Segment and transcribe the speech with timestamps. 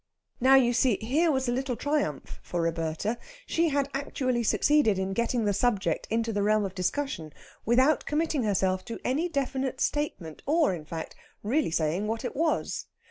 [0.39, 5.13] Now, you see, here was a little triumph for Roberta she had actually succeeded in
[5.13, 7.31] getting the subject into the realm of discussion
[7.65, 12.87] without committing herself to any definite statement, or, in fact, really saying what it was.